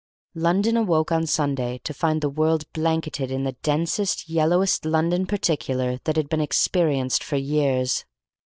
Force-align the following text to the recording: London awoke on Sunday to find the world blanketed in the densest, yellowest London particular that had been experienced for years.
London 0.33 0.77
awoke 0.77 1.11
on 1.11 1.27
Sunday 1.27 1.79
to 1.83 1.93
find 1.93 2.21
the 2.21 2.29
world 2.29 2.63
blanketed 2.73 3.29
in 3.29 3.43
the 3.43 3.51
densest, 3.61 4.27
yellowest 4.27 4.83
London 4.83 5.27
particular 5.27 5.99
that 6.05 6.15
had 6.15 6.27
been 6.27 6.41
experienced 6.41 7.23
for 7.23 7.35
years. 7.35 8.03